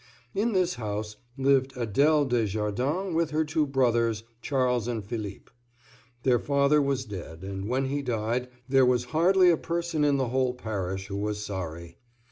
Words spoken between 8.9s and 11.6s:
hardly a person in the whole parish who was